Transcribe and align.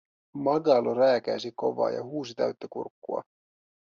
Magalo 0.33 0.93
rääkäisi 0.93 1.51
kovaa 1.55 1.89
ja 1.89 2.03
huusi 2.03 2.35
täyttä 2.35 2.67
kurkkua: 2.69 3.23